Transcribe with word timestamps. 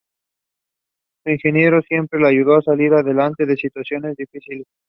Su 1.23 1.29
ingenio 1.29 1.79
siempre 1.83 2.19
la 2.19 2.29
ayudó 2.29 2.55
a 2.55 2.63
salir 2.63 2.91
adelante 2.91 3.45
de 3.45 3.55
situaciones 3.55 4.15
difíciles. 4.17 4.65